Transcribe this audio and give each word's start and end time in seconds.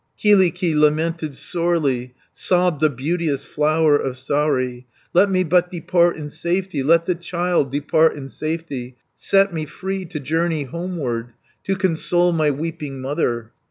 Kyllikki 0.17 0.73
lamented 0.73 1.35
sorely, 1.35 2.15
Sobbed 2.33 2.81
the 2.81 2.89
beauteous 2.89 3.45
Flower 3.45 3.97
of 3.99 4.15
Saari: 4.15 4.85
"Let 5.13 5.29
me 5.29 5.43
but 5.43 5.69
depart 5.69 6.15
in 6.17 6.31
safety, 6.31 6.81
Let 6.81 7.05
the 7.05 7.13
child 7.13 7.71
depart 7.71 8.15
in 8.15 8.27
safety, 8.27 8.95
Set 9.15 9.53
me 9.53 9.65
free 9.67 10.05
to 10.05 10.19
journey 10.19 10.63
homeward 10.63 11.33
To 11.65 11.75
console 11.75 12.31
my 12.33 12.49
weeping 12.49 12.99
mother. 12.99 13.51